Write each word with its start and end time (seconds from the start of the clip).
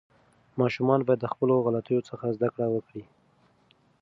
ماشومان 0.61 0.99
باید 1.05 1.19
د 1.21 1.27
خپلو 1.33 1.53
غلطیو 1.65 2.05
څخه 2.09 2.25
زده 2.35 2.47
کړه 2.53 2.67
وکړي. 2.71 3.03